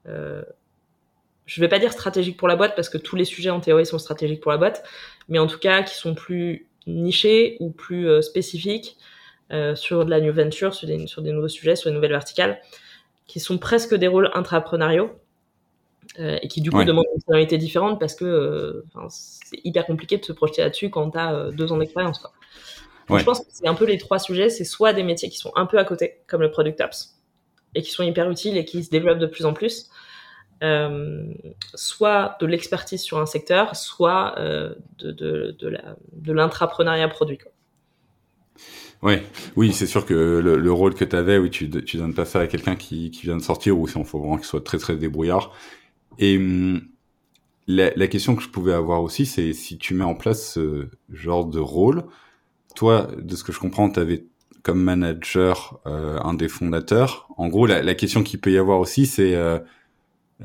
euh, 0.07 0.43
je 1.45 1.61
vais 1.61 1.67
pas 1.67 1.79
dire 1.79 1.91
stratégique 1.91 2.37
pour 2.37 2.47
la 2.47 2.55
boîte 2.55 2.75
parce 2.75 2.89
que 2.89 2.97
tous 2.97 3.15
les 3.15 3.25
sujets 3.25 3.49
en 3.49 3.59
théorie 3.59 3.85
sont 3.85 3.99
stratégiques 3.99 4.41
pour 4.41 4.51
la 4.51 4.57
boîte, 4.57 4.83
mais 5.29 5.39
en 5.39 5.47
tout 5.47 5.59
cas 5.59 5.83
qui 5.83 5.95
sont 5.95 6.15
plus 6.15 6.67
nichés 6.87 7.57
ou 7.59 7.71
plus 7.71 8.07
euh, 8.07 8.21
spécifiques 8.21 8.97
euh, 9.51 9.75
sur 9.75 10.05
de 10.05 10.09
la 10.09 10.21
new 10.21 10.33
venture, 10.33 10.73
sur 10.73 10.87
des, 10.87 11.07
sur 11.07 11.21
des 11.21 11.31
nouveaux 11.31 11.47
sujets, 11.47 11.75
sur 11.75 11.89
des 11.89 11.95
nouvelles 11.95 12.11
verticales, 12.11 12.59
qui 13.27 13.39
sont 13.39 13.57
presque 13.57 13.95
des 13.95 14.07
rôles 14.07 14.29
intrapreneuriaux 14.33 15.11
euh, 16.19 16.37
et 16.43 16.47
qui 16.47 16.61
du 16.61 16.69
coup 16.69 16.83
demandent 16.83 17.05
une 17.11 17.21
personnalité 17.21 17.57
différente 17.57 17.99
parce 17.99 18.13
que 18.13 18.25
euh, 18.25 18.83
c'est 19.09 19.59
hyper 19.63 19.85
compliqué 19.85 20.17
de 20.17 20.23
se 20.23 20.31
projeter 20.31 20.61
là-dessus 20.61 20.91
quand 20.91 21.09
tu 21.09 21.17
as 21.17 21.33
euh, 21.33 21.51
deux 21.51 21.71
ans 21.71 21.77
d'expérience. 21.77 22.23
Ouais. 23.09 23.19
Je 23.19 23.25
pense 23.25 23.39
que 23.39 23.45
c'est 23.49 23.67
un 23.67 23.73
peu 23.73 23.85
les 23.85 23.97
trois 23.97 24.19
sujets, 24.19 24.49
c'est 24.49 24.63
soit 24.63 24.93
des 24.93 25.01
métiers 25.01 25.29
qui 25.29 25.37
sont 25.37 25.51
un 25.55 25.65
peu 25.65 25.79
à 25.79 25.83
côté, 25.83 26.19
comme 26.27 26.41
le 26.41 26.51
product 26.51 26.81
ops, 26.81 27.15
et 27.73 27.81
qui 27.81 27.89
sont 27.89 28.03
hyper 28.03 28.29
utiles 28.29 28.57
et 28.57 28.65
qui 28.65 28.83
se 28.83 28.91
développent 28.91 29.17
de 29.17 29.25
plus 29.25 29.45
en 29.45 29.53
plus, 29.53 29.89
soit 31.75 32.37
de 32.39 32.45
l'expertise 32.45 33.01
sur 33.01 33.19
un 33.19 33.25
secteur, 33.25 33.75
soit 33.75 34.35
euh, 34.37 34.73
de, 34.99 35.11
de, 35.11 35.57
de, 35.59 36.33
l'intrapreneuriat 36.33 37.07
produit. 37.09 37.39
Oui, 39.01 39.73
c'est 39.73 39.85
sûr 39.85 40.05
que 40.05 40.13
le, 40.13 40.57
le 40.57 40.71
rôle 40.71 40.95
que 40.95 41.03
tu 41.03 41.15
avais, 41.15 41.37
oui, 41.37 41.49
tu, 41.49 41.69
tu 41.69 41.97
donnes 41.97 42.13
pas 42.13 42.23
ça 42.23 42.39
à 42.39 42.47
quelqu'un 42.47 42.77
qui, 42.77 43.09
vient 43.09 43.35
de 43.35 43.41
sortir, 43.41 43.77
ou 43.77 43.87
on 43.95 44.03
faut 44.05 44.19
vraiment 44.19 44.37
qu'il 44.37 44.45
soit 44.45 44.63
très 44.63 44.77
très 44.77 44.95
débrouillard. 44.95 45.51
Et 46.19 46.37
hum, 46.37 46.81
la, 47.67 48.07
question 48.07 48.35
que 48.35 48.43
je 48.43 48.49
pouvais 48.49 48.73
avoir 48.73 49.03
aussi, 49.03 49.25
c'est 49.25 49.53
si 49.53 49.77
tu 49.77 49.93
mets 49.93 50.03
en 50.03 50.15
place 50.15 50.53
ce 50.53 50.87
genre 51.09 51.45
de 51.45 51.59
rôle, 51.59 52.03
toi, 52.75 53.09
de 53.17 53.35
ce 53.35 53.43
que 53.43 53.51
je 53.51 53.59
comprends, 53.59 53.89
tu 53.89 53.99
avais 53.99 54.25
comme 54.63 54.81
manager 54.81 55.79
euh, 55.85 56.19
un 56.23 56.33
des 56.33 56.47
fondateurs. 56.47 57.27
En 57.37 57.49
gros, 57.49 57.65
la, 57.65 57.95
question 57.95 58.23
qu'il 58.23 58.39
peut 58.39 58.51
y 58.51 58.57
avoir 58.57 58.79
aussi, 58.79 59.05
c'est 59.05 59.35
euh, 59.35 59.59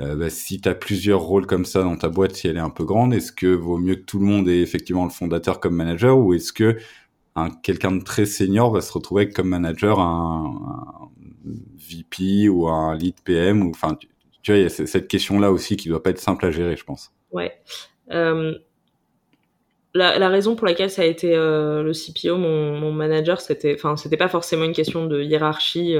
euh, 0.00 0.14
bah, 0.14 0.30
si 0.30 0.60
tu 0.60 0.68
as 0.68 0.74
plusieurs 0.74 1.20
rôles 1.20 1.46
comme 1.46 1.64
ça 1.64 1.82
dans 1.82 1.96
ta 1.96 2.08
boîte, 2.08 2.36
si 2.36 2.46
elle 2.46 2.56
est 2.56 2.60
un 2.60 2.70
peu 2.70 2.84
grande, 2.84 3.12
est-ce 3.12 3.32
que 3.32 3.46
vaut 3.46 3.78
mieux 3.78 3.96
que 3.96 4.04
tout 4.04 4.18
le 4.18 4.26
monde 4.26 4.48
ait 4.48 4.60
effectivement 4.60 5.04
le 5.04 5.10
fondateur 5.10 5.58
comme 5.60 5.74
manager 5.74 6.16
ou 6.18 6.34
est-ce 6.34 6.52
que 6.52 6.76
un, 7.34 7.50
quelqu'un 7.50 7.92
de 7.92 8.02
très 8.02 8.26
senior 8.26 8.70
va 8.70 8.80
se 8.80 8.92
retrouver 8.92 9.30
comme 9.30 9.48
manager 9.48 9.98
un, 10.00 11.10
VP 11.76 12.48
ou 12.48 12.68
un 12.68 12.96
lead 12.96 13.14
PM 13.24 13.68
enfin 13.68 13.96
tu, 14.42 14.52
vois 14.52 14.58
il 14.58 14.62
y 14.62 14.66
a 14.66 14.68
cette 14.68 15.08
question 15.08 15.40
là 15.40 15.50
aussi 15.50 15.76
qui 15.76 15.88
doit 15.88 16.02
pas 16.02 16.10
être 16.10 16.20
simple 16.20 16.46
à 16.46 16.50
gérer 16.50 16.76
je 16.76 16.84
pense. 16.84 17.10
Ouais. 17.32 17.60
Euh, 18.10 18.54
la, 19.94 20.28
raison 20.28 20.54
pour 20.54 20.66
laquelle 20.66 20.90
ça 20.90 21.02
a 21.02 21.06
été 21.06 21.34
euh, 21.34 21.82
le 21.82 21.92
CPO 21.92 22.36
mon, 22.36 22.78
mon 22.78 22.92
manager 22.92 23.40
c'était 23.40 23.74
enfin 23.74 23.96
c'était 23.96 24.16
pas 24.16 24.28
forcément 24.28 24.64
une 24.64 24.72
question 24.72 25.06
de 25.06 25.22
hiérarchie 25.22 25.96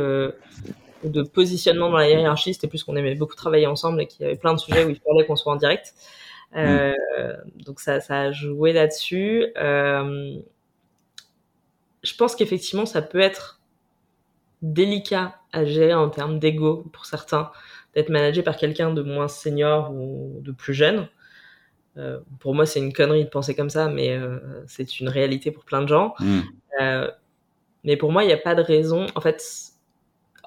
de 1.05 1.23
positionnement 1.23 1.91
dans 1.91 1.99
la 1.99 2.09
hiérarchie, 2.09 2.55
c'était 2.55 2.69
plus 2.69 2.83
qu'on 2.83 2.97
aimait 2.97 3.15
beaucoup 3.15 3.35
travailler 3.35 3.67
ensemble 3.67 4.03
et 4.03 4.07
qu'il 4.07 4.23
y 4.23 4.25
avait 4.25 4.37
plein 4.37 4.55
de 4.55 4.59
sujets 4.59 4.85
où 4.85 4.91
il 4.91 4.97
fallait 5.01 5.27
qu'on 5.27 5.37
soit 5.37 5.53
en 5.53 5.57
direct. 5.57 5.95
Euh. 6.57 6.95
Donc 7.65 7.81
ça, 7.81 8.01
ça 8.01 8.21
a 8.21 8.33
joué 8.33 8.73
là-dessus. 8.73 9.47
Euh, 9.57 10.39
je 12.03 12.15
pense 12.15 12.35
qu'effectivement, 12.35 12.87
ça 12.87 13.03
peut 13.03 13.21
être 13.21 13.61
délicat 14.63 15.37
à 15.53 15.65
gérer 15.65 15.95
en 15.95 16.09
termes 16.09 16.39
d'ego 16.39 16.85
pour 16.93 17.07
certains, 17.07 17.51
d'être 17.95 18.09
managé 18.09 18.43
par 18.43 18.57
quelqu'un 18.57 18.93
de 18.93 19.03
moins 19.03 19.29
senior 19.29 19.93
ou 19.93 20.41
de 20.41 20.53
plus 20.53 20.75
jeune. 20.75 21.09
Euh, 21.97 22.19
pour 22.41 22.55
moi, 22.55 22.67
c'est 22.67 22.81
une 22.81 22.93
connerie 22.93 23.25
de 23.25 23.31
penser 23.31 23.55
comme 23.55 23.71
ça, 23.71 23.89
mais 23.89 24.19
c'est 24.67 25.01
une 25.01 25.09
réalité 25.09 25.51
pour 25.51 25.65
plein 25.65 25.83
de 25.83 25.89
gens. 25.89 26.15
Mm. 26.19 26.41
Euh, 26.81 27.11
mais 27.85 27.97
pour 27.97 28.13
moi, 28.13 28.25
il 28.25 28.27
n'y 28.27 28.33
a 28.33 28.39
pas 28.39 28.55
de 28.55 28.63
raison. 28.63 29.07
En 29.15 29.21
fait, 29.21 29.68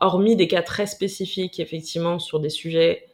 hormis 0.02 0.36
des 0.36 0.48
cas 0.48 0.62
très 0.62 0.88
spécifiques, 0.88 1.60
effectivement, 1.60 2.20
sur 2.20 2.40
des 2.40 2.50
sujets 2.50 3.08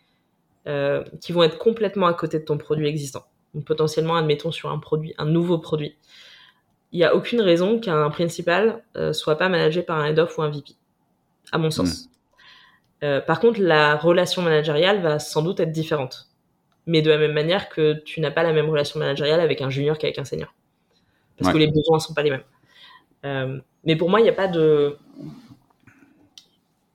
euh, 0.68 1.04
qui 1.22 1.32
vont 1.32 1.44
être 1.44 1.58
complètement 1.58 2.08
à 2.08 2.14
côté 2.14 2.40
de 2.40 2.46
ton 2.46 2.58
produit 2.58 2.88
existant. 2.88 3.26
Donc, 3.54 3.66
potentiellement, 3.66 4.16
admettons, 4.16 4.52
sur 4.52 4.72
un 4.72 4.80
produit, 4.80 5.14
un 5.18 5.26
nouveau 5.26 5.60
produit. 5.60 5.96
Il 6.92 7.00
n'y 7.00 7.06
a 7.06 7.16
aucune 7.16 7.42
raison 7.42 7.80
qu'un 7.80 8.10
principal 8.10 8.84
euh, 8.96 9.14
soit 9.14 9.38
pas 9.38 9.50
managé 9.50 9.84
par 9.84 9.98
un 9.98 10.06
head-off 10.06 10.38
ou 10.38 10.42
un 10.42 10.50
VP, 10.50 10.74
à 11.52 11.58
mon 11.58 11.70
sens. 11.70 12.06
Mmh. 12.06 12.10
Euh, 13.04 13.22
par 13.22 13.40
contre, 13.40 13.62
la 13.62 13.96
relation 13.96 14.42
managériale 14.42 15.02
va 15.02 15.20
sans 15.20 15.44
doute 15.44 15.60
être 15.60 15.72
différente. 15.72 16.30
Mais 16.86 17.02
de 17.02 17.10
la 17.10 17.18
même 17.18 17.34
manière 17.34 17.70
que 17.70 18.02
tu 18.06 18.22
n'as 18.22 18.32
pas 18.32 18.44
la 18.44 18.54
même 18.54 18.70
relation 18.70 19.00
managériale 19.00 19.42
avec 19.42 19.62
un 19.62 19.70
junior 19.70 19.98
qu'avec 19.98 20.18
un 20.18 20.26
senior. 20.26 20.54
Parce 21.38 21.48
ouais. 21.48 21.54
que 21.54 21.60
les 21.60 21.68
besoins 21.68 22.00
sont 22.00 22.14
pas 22.14 22.24
les 22.24 22.32
mêmes. 22.32 22.44
Euh, 23.26 23.60
mais 23.84 23.96
pour 23.96 24.10
moi, 24.10 24.20
il 24.20 24.24
n'y 24.24 24.30
a 24.30 24.34
pas 24.34 24.48
de 24.48 24.98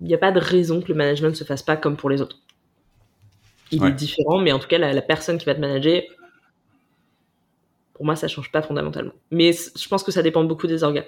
il 0.03 0.09
n'y 0.09 0.15
a 0.15 0.19
pas 0.19 0.33
de 0.33 0.41
raison 0.41 0.83
que 0.83 0.89
le 0.89 0.95
management 0.95 1.31
ne 1.31 1.35
se 1.35 1.45
fasse 1.45 1.63
pas 1.63 1.77
comme 1.77 1.97
pour 1.97 2.11
les 2.11 2.21
autres. 2.21 2.39
Il 3.71 3.81
ouais. 3.81 3.89
est 3.89 3.93
différent, 3.93 4.41
mais 4.41 4.53
en 4.53 4.59
tout 4.59 4.69
cas, 4.69 4.79
la, 4.79 4.93
la, 4.93 5.01
personne 5.01 5.39
qui 5.39 5.47
va 5.47 5.55
te 5.55 5.61
manager, 5.61 6.03
pour 7.95 8.05
moi, 8.05 8.17
ça 8.17 8.29
change 8.29 8.51
pas 8.51 8.63
fondamentalement. 8.63 9.15
Mais 9.31 9.53
je 9.53 9.89
pense 9.89 10.03
que 10.03 10.11
ça 10.11 10.23
dépend 10.23 10.45
beaucoup 10.45 10.67
des 10.67 10.83
organes. 10.83 11.07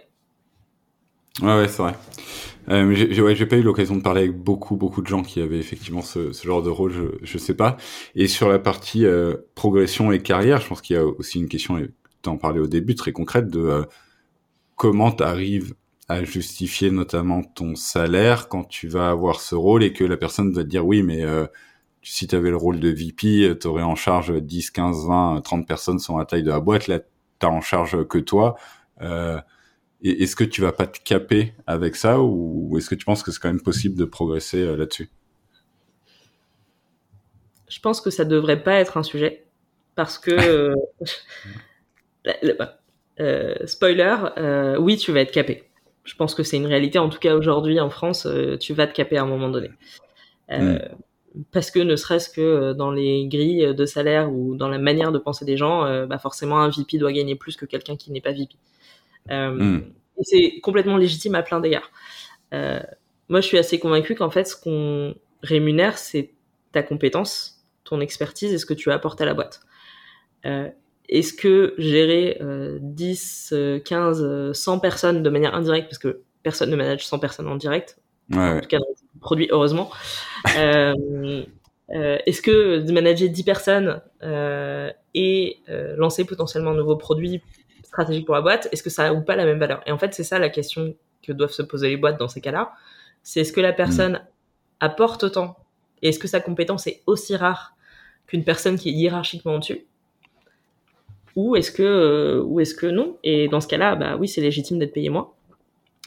Ouais, 1.42 1.58
ouais, 1.58 1.68
c'est 1.68 1.82
vrai. 1.82 1.94
Euh, 2.70 2.94
j'ai 2.94 3.20
ouais, 3.20 3.34
pas 3.46 3.56
eu 3.56 3.62
l'occasion 3.62 3.96
de 3.96 4.02
parler 4.02 4.22
avec 4.22 4.36
beaucoup, 4.36 4.76
beaucoup 4.76 5.02
de 5.02 5.08
gens 5.08 5.22
qui 5.22 5.40
avaient 5.40 5.58
effectivement 5.58 6.00
ce, 6.00 6.32
ce 6.32 6.46
genre 6.46 6.62
de 6.62 6.70
rôle, 6.70 6.92
je, 6.92 7.02
je 7.22 7.36
sais 7.38 7.54
pas. 7.54 7.76
Et 8.14 8.28
sur 8.28 8.48
la 8.48 8.60
partie 8.60 9.04
euh, 9.04 9.36
progression 9.54 10.12
et 10.12 10.22
carrière, 10.22 10.60
je 10.60 10.68
pense 10.68 10.80
qu'il 10.80 10.96
y 10.96 10.98
a 10.98 11.04
aussi 11.04 11.40
une 11.40 11.48
question, 11.48 11.76
tu 12.22 12.28
en 12.28 12.38
parlais 12.38 12.60
au 12.60 12.68
début, 12.68 12.94
très 12.94 13.12
concrète, 13.12 13.48
de 13.48 13.60
euh, 13.60 13.82
comment 14.76 15.10
tu 15.10 15.24
arrives 15.24 15.74
à 16.08 16.22
justifier 16.24 16.90
notamment 16.90 17.42
ton 17.42 17.74
salaire 17.76 18.48
quand 18.48 18.64
tu 18.64 18.88
vas 18.88 19.10
avoir 19.10 19.40
ce 19.40 19.54
rôle 19.54 19.82
et 19.82 19.92
que 19.92 20.04
la 20.04 20.16
personne 20.16 20.52
va 20.52 20.62
te 20.62 20.68
dire 20.68 20.86
oui 20.86 21.02
mais 21.02 21.22
euh, 21.22 21.46
si 22.02 22.26
tu 22.26 22.36
avais 22.36 22.50
le 22.50 22.56
rôle 22.56 22.78
de 22.78 22.90
VP 22.90 23.58
tu 23.58 23.66
aurais 23.66 23.82
en 23.82 23.94
charge 23.94 24.32
10 24.32 24.70
15 24.70 25.06
20 25.06 25.40
30 25.42 25.66
personnes 25.66 25.98
à 26.08 26.18
la 26.18 26.24
taille 26.26 26.42
de 26.42 26.50
la 26.50 26.60
boîte. 26.60 26.88
Là 26.88 27.00
t'as 27.38 27.48
en 27.48 27.60
charge 27.60 28.06
que 28.06 28.18
toi. 28.18 28.56
Euh, 29.00 29.40
est-ce 30.02 30.36
que 30.36 30.44
tu 30.44 30.60
vas 30.60 30.72
pas 30.72 30.86
te 30.86 30.98
caper 31.02 31.54
avec 31.66 31.96
ça 31.96 32.20
ou 32.20 32.76
est-ce 32.76 32.90
que 32.90 32.94
tu 32.94 33.04
penses 33.04 33.22
que 33.22 33.30
c'est 33.30 33.40
quand 33.40 33.48
même 33.48 33.62
possible 33.62 33.96
de 33.96 34.04
progresser 34.04 34.60
euh, 34.60 34.76
là-dessus? 34.76 35.10
Je 37.68 37.80
pense 37.80 38.00
que 38.00 38.10
ça 38.10 38.24
devrait 38.24 38.62
pas 38.62 38.74
être 38.74 38.98
un 38.98 39.02
sujet 39.02 39.46
parce 39.94 40.18
que 40.18 40.74
euh, 43.20 43.54
spoiler, 43.66 44.16
oui, 44.78 44.96
tu 44.98 45.12
vas 45.12 45.20
être 45.20 45.32
capé. 45.32 45.64
Je 46.04 46.14
pense 46.16 46.34
que 46.34 46.42
c'est 46.42 46.56
une 46.56 46.66
réalité. 46.66 46.98
En 46.98 47.08
tout 47.08 47.18
cas, 47.18 47.34
aujourd'hui 47.34 47.80
en 47.80 47.90
France, 47.90 48.28
tu 48.60 48.74
vas 48.74 48.86
te 48.86 48.94
caper 48.94 49.16
à 49.16 49.22
un 49.22 49.26
moment 49.26 49.48
donné. 49.48 49.70
Hmm 50.50 50.76
parce 51.50 51.70
que 51.70 51.80
ne 51.80 51.96
serait-ce 51.96 52.28
que 52.28 52.40
euh, 52.40 52.74
dans 52.74 52.90
les 52.90 53.26
grilles 53.26 53.74
de 53.74 53.86
salaire 53.86 54.32
ou 54.32 54.54
dans 54.56 54.68
la 54.68 54.78
manière 54.78 55.12
de 55.12 55.18
penser 55.18 55.44
des 55.44 55.56
gens, 55.56 55.84
euh, 55.84 56.06
bah 56.06 56.18
forcément 56.18 56.60
un 56.60 56.68
VP 56.68 56.98
doit 56.98 57.12
gagner 57.12 57.34
plus 57.34 57.56
que 57.56 57.66
quelqu'un 57.66 57.96
qui 57.96 58.12
n'est 58.12 58.20
pas 58.20 58.32
VP. 58.32 58.54
Euh. 59.30 59.80
Et 60.18 60.22
c'est 60.22 60.60
complètement 60.60 60.96
légitime 60.96 61.34
à 61.34 61.42
plein 61.42 61.60
d'égards. 61.60 61.90
Euh, 62.52 62.80
moi, 63.28 63.40
je 63.40 63.46
suis 63.46 63.58
assez 63.58 63.80
convaincu 63.80 64.14
qu'en 64.14 64.30
fait, 64.30 64.44
ce 64.44 64.56
qu'on 64.56 65.14
rémunère, 65.42 65.98
c'est 65.98 66.30
ta 66.70 66.82
compétence, 66.82 67.64
ton 67.82 68.00
expertise 68.00 68.52
et 68.52 68.58
ce 68.58 68.66
que 68.66 68.74
tu 68.74 68.92
apportes 68.92 69.20
à 69.20 69.24
la 69.24 69.34
boîte. 69.34 69.60
Euh, 70.46 70.68
Est-ce 71.08 71.32
que 71.32 71.74
gérer 71.78 72.40
10, 72.80 73.54
15, 73.84 74.52
100 74.52 74.78
personnes 74.78 75.22
de 75.22 75.30
manière 75.30 75.54
indirecte, 75.54 75.88
parce 75.88 75.98
que 75.98 76.22
personne 76.42 76.70
ne 76.70 76.76
manage 76.76 77.06
100 77.06 77.18
personnes 77.18 77.48
en 77.48 77.56
direct, 77.56 77.98
ouais, 78.30 78.38
en 78.38 78.60
tout 78.60 78.68
cas 78.68 78.78
dans 78.78 78.86
le 78.88 79.20
produit, 79.20 79.48
heureusement, 79.50 79.90
euh, 80.56 80.94
euh, 81.90 82.18
Est-ce 82.26 82.40
que 82.40 82.78
de 82.78 82.92
manager 82.92 83.28
10 83.28 83.42
personnes 83.42 84.00
euh, 84.22 84.90
et 85.14 85.58
lancer 85.96 86.24
potentiellement 86.24 86.70
un 86.70 86.76
nouveau 86.76 86.96
produit 86.96 87.42
stratégique 87.82 88.26
pour 88.26 88.34
la 88.34 88.40
boîte, 88.40 88.68
est-ce 88.72 88.82
que 88.82 88.90
ça 88.90 89.06
a 89.06 89.12
ou 89.12 89.22
pas 89.22 89.36
la 89.36 89.44
même 89.44 89.58
valeur? 89.58 89.82
Et 89.86 89.92
en 89.92 89.98
fait, 89.98 90.14
c'est 90.14 90.24
ça 90.24 90.38
la 90.38 90.48
question 90.48 90.94
que 91.22 91.32
doivent 91.32 91.52
se 91.52 91.62
poser 91.62 91.88
les 91.88 91.96
boîtes 91.96 92.18
dans 92.18 92.28
ces 92.28 92.40
cas-là. 92.40 92.72
C'est 93.22 93.40
est-ce 93.40 93.52
que 93.52 93.60
la 93.60 93.72
personne 93.72 94.20
apporte 94.80 95.24
autant? 95.24 95.56
Et 96.02 96.08
est-ce 96.08 96.18
que 96.18 96.28
sa 96.28 96.40
compétence 96.40 96.86
est 96.86 97.02
aussi 97.06 97.36
rare 97.36 97.76
qu'une 98.26 98.44
personne 98.44 98.76
qui 98.76 98.90
est 98.90 98.92
hiérarchiquement 98.92 99.54
au-dessus? 99.54 99.86
Ou 101.36 101.56
est-ce 101.56 101.72
que 101.72 102.40
ou 102.44 102.60
est-ce 102.60 102.74
que 102.74 102.86
non? 102.86 103.16
Et 103.24 103.48
dans 103.48 103.60
ce 103.60 103.68
cas-là, 103.68 103.96
bah 103.96 104.16
oui, 104.18 104.28
c'est 104.28 104.40
légitime 104.40 104.78
d'être 104.78 104.92
payé 104.92 105.08
moins. 105.10 105.30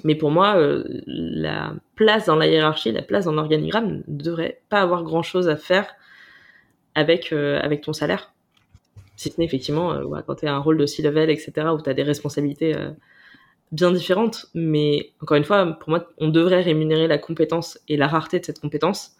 Mais 0.03 0.15
pour 0.15 0.31
moi, 0.31 0.57
euh, 0.57 0.83
la 1.07 1.73
place 1.95 2.25
dans 2.25 2.35
la 2.35 2.47
hiérarchie, 2.47 2.91
la 2.91 3.01
place 3.01 3.25
dans 3.25 3.33
l'organigramme 3.33 4.03
ne 4.07 4.17
devrait 4.23 4.61
pas 4.69 4.81
avoir 4.81 5.03
grand-chose 5.03 5.49
à 5.49 5.55
faire 5.55 5.87
avec, 6.95 7.31
euh, 7.33 7.59
avec 7.61 7.81
ton 7.81 7.93
salaire. 7.93 8.33
Si 9.15 9.31
ce 9.31 9.39
n'est 9.39 9.45
effectivement 9.45 9.93
euh, 9.93 10.21
quand 10.27 10.35
tu 10.35 10.47
as 10.47 10.53
un 10.53 10.59
rôle 10.59 10.77
de 10.77 10.85
C-level, 10.85 11.29
etc., 11.29 11.51
où 11.73 11.81
tu 11.81 11.89
as 11.89 11.93
des 11.93 12.03
responsabilités 12.03 12.75
bien 13.71 13.91
différentes. 13.91 14.47
Mais 14.53 15.13
encore 15.21 15.37
une 15.37 15.43
fois, 15.43 15.65
pour 15.79 15.89
moi, 15.89 16.07
on 16.19 16.29
devrait 16.29 16.61
rémunérer 16.61 17.07
la 17.07 17.17
compétence 17.17 17.79
et 17.87 17.97
la 17.97 18.07
rareté 18.07 18.39
de 18.39 18.45
cette 18.45 18.59
compétence. 18.59 19.15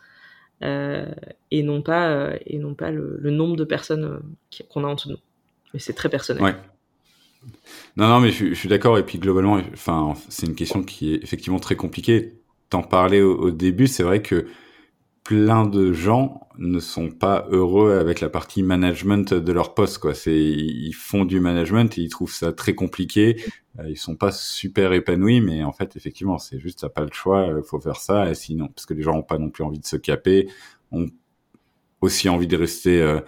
et 0.62 1.64
non 1.64 1.82
pas, 1.82 2.32
et 2.46 2.60
non 2.60 2.76
pas 2.76 2.92
le, 2.92 3.18
le 3.20 3.32
nombre 3.32 3.56
de 3.56 3.64
personnes 3.64 4.22
qu'on 4.70 4.84
a 4.84 4.88
en 4.88 4.96
dessous 4.96 5.10
de 5.10 5.14
nous. 5.14 5.27
Mais 5.74 5.80
c'est 5.80 5.94
très 5.94 6.10
personnel. 6.10 6.56
Non, 7.96 8.08
non, 8.08 8.20
mais 8.20 8.32
je, 8.32 8.54
suis 8.54 8.70
d'accord. 8.70 8.98
Et 8.98 9.04
puis 9.04 9.18
globalement, 9.18 9.60
enfin, 9.74 10.14
c'est 10.30 10.46
une 10.46 10.56
question 10.56 10.84
qui 10.84 11.14
est 11.14 11.24
effectivement 11.24 11.60
très 11.60 11.76
compliquée. 11.76 12.34
T'en 12.70 12.84
parlais 12.84 13.22
au, 13.22 13.50
début, 13.52 13.88
c'est 13.88 14.04
vrai 14.04 14.22
que 14.22 14.48
plein 15.24 15.66
de 15.66 15.94
gens 15.94 16.48
ne 16.58 16.80
sont 16.80 17.10
pas 17.10 17.48
heureux 17.50 17.98
avec 17.98 18.22
la 18.22 18.30
partie 18.30 18.64
management 18.64 19.34
de 19.34 19.52
leur 19.52 19.74
poste. 19.74 20.00
Ils 20.26 20.94
font 20.94 21.26
du 21.26 21.40
management 21.40 21.98
et 21.98 22.02
ils 22.02 22.10
trouvent 22.10 22.34
ça 22.34 22.54
très 22.54 22.76
compliqué. 22.76 23.42
Euh, 23.80 23.90
ils 23.90 23.98
sont 23.98 24.16
pas 24.16 24.32
super 24.32 24.94
épanouis, 24.94 25.42
mais 25.42 25.64
en 25.64 25.72
fait, 25.72 25.96
effectivement, 25.96 26.38
c'est 26.38 26.60
juste 26.60 26.80
t'as 26.80 26.90
pas 26.90 27.02
le 27.04 27.12
choix. 27.12 27.48
Il 27.58 27.64
faut 27.64 27.80
faire 27.80 27.98
ça. 27.98 28.34
Sinon, 28.36 28.68
parce 28.68 28.86
que 28.86 28.94
les 28.94 29.02
gens 29.02 29.16
ont 29.16 29.24
pas 29.24 29.38
non 29.38 29.50
plus 29.50 29.64
envie 29.64 29.80
de 29.80 29.86
se 29.86 29.98
caper, 29.98 30.50
ont 30.92 31.08
aussi 32.02 32.30
envie 32.30 32.48
de 32.48 32.58
rester 32.58 33.02
euh, 33.02 33.22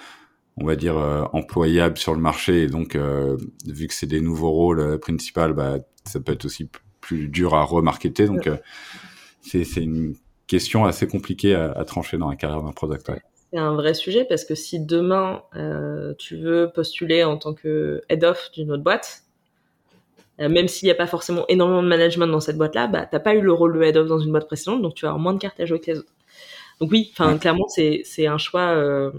on 0.62 0.66
va 0.66 0.75
dire 0.75 0.98
euh, 0.98 1.24
employable 1.34 1.98
sur 1.98 2.13
le 2.13 2.20
marché. 2.20 2.63
Et 2.63 2.68
donc, 2.68 2.96
euh, 2.96 3.38
vu 3.66 3.88
que 3.88 3.94
c'est 3.94 4.08
des 4.08 4.22
nouveaux 4.22 4.51
rôles 4.51 4.80
euh, 4.80 4.98
principaux, 4.98 5.54
bah, 5.54 5.78
ça 6.06 6.20
peut 6.20 6.34
être 6.34 6.46
aussi 6.46 6.70
plus 7.01 7.28
dur 7.28 7.54
à 7.56 7.63
remarketer. 7.63 8.28
Donc, 8.28 8.50
c'est 9.42 9.63
une 9.78 10.16
question 10.48 10.86
assez 10.86 11.08
compliquée 11.08 11.56
à, 11.56 11.84
trancher 11.86 12.18
dans 12.18 12.30
la 12.30 12.36
carrière 12.36 12.62
d'un 12.62 12.72
product. 12.72 13.12
C'est 13.51 13.58
un 13.58 13.74
vrai 13.74 13.94
sujet 13.94 14.25
parce 14.25 14.46
que 14.46 14.54
si 14.54 14.80
demain 14.80 15.44
tu 16.18 16.38
veux 16.38 16.70
postuler 16.74 17.24
en 17.24 17.38
tant 17.38 17.54
que 17.54 18.01
head 18.10 18.24
of 18.24 18.51
d'une 18.54 18.72
autre 18.72 18.84
boîte, 18.84 19.24
même 20.39 20.68
s'il 20.68 20.88
n'y 20.88 20.92
a 20.92 20.96
pas 20.96 21.08
forcément 21.08 21.46
énormément 21.48 21.82
de 21.82 21.88
management 21.88 22.28
dans 22.28 22.42
cette 22.42 22.58
boîte-là, 22.58 22.88
bah, 22.88 23.08
t'as 23.10 23.20
pas 23.20 23.34
eu 23.34 23.42
le 23.42 23.54
rôle 23.54 23.74
de 23.78 23.82
head 23.82 23.98
of 23.98 24.08
dans 24.08 24.20
une 24.20 24.32
boîte 24.32 24.48
précédente, 24.48 24.82
donc 24.82 24.94
tu 24.94 25.06
vas 25.06 25.10
avoir 25.10 25.22
moins 25.22 25.34
de 25.34 25.39
cartes 25.39 25.60
à 25.60 25.66
jouer 25.66 25.80
que 25.80 25.92
les 25.92 26.00
autres. 26.00 26.13
Donc 26.82 26.92
oui, 26.92 27.12
enfin 27.13 27.38
clairement 27.38 27.68
c'est 27.70 28.01
c'est 28.04 28.28
un 28.28 28.38
choix 28.38 29.12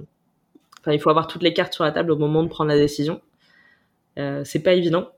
Enfin, 0.81 0.93
il 0.93 1.01
faut 1.01 1.11
avoir 1.11 1.27
toutes 1.27 1.43
les 1.43 1.53
cartes 1.53 1.75
sur 1.75 1.85
la 1.85 1.93
table 1.93 2.11
au 2.11 2.17
moment 2.17 2.43
de 2.43 2.49
prendre 2.49 2.69
la 2.71 2.77
décision. 2.77 3.21
Euh, 4.19 4.43
c'est 4.45 4.63
pas 4.63 4.73
évident, 4.73 5.11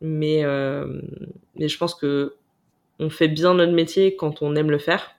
mais 0.00 0.44
euh, 0.44 1.00
mais 1.56 1.68
je 1.68 1.78
pense 1.78 1.94
que 1.94 2.36
on 2.98 3.10
fait 3.10 3.28
bien 3.28 3.54
notre 3.54 3.72
métier 3.72 4.16
quand 4.16 4.42
on 4.42 4.54
aime 4.56 4.70
le 4.70 4.78
faire, 4.78 5.16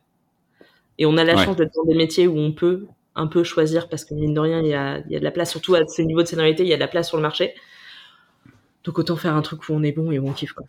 et 0.98 1.06
on 1.06 1.18
a 1.18 1.24
la 1.24 1.38
chance 1.38 1.56
d'être 1.56 1.74
dans 1.76 1.86
des 1.86 1.96
métiers 1.96 2.28
où 2.28 2.38
on 2.38 2.52
peut 2.52 2.88
un 3.16 3.28
peu 3.28 3.44
choisir 3.44 3.90
parce 3.90 4.06
que 4.06 4.14
mine 4.14 4.34
de 4.34 4.40
rien, 4.40 4.62
il 4.62 4.68
y 4.68 4.74
a, 4.74 5.00
il 5.00 5.12
y 5.12 5.16
a 5.16 5.20
de 5.20 5.24
la 5.24 5.32
place, 5.32 5.52
surtout 5.52 5.76
à 5.76 5.86
ces 5.88 6.06
niveaux 6.06 6.22
de 6.22 6.28
scénarité, 6.28 6.64
il 6.64 6.70
y 6.70 6.74
a 6.74 6.78
de 6.78 6.82
la 6.82 6.88
place 6.88 7.08
sur 7.08 7.18
le 7.18 7.24
marché. 7.24 7.54
Donc 8.84 8.98
autant 9.00 9.16
faire 9.16 9.36
un 9.36 9.42
truc 9.42 9.68
où 9.70 9.74
on 9.74 9.84
est 9.84 9.92
bon 9.92 10.12
et 10.12 10.20
où 10.20 10.28
on 10.28 10.34
kiffe 10.34 10.54
quoi. 10.54 10.66